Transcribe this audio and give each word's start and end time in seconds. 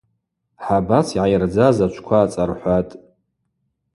Хӏабац 0.63 1.07
йгӏайырдзаз 1.13 1.77
ачвква 1.85 2.17
ацӏархӏватӏ. 2.23 2.91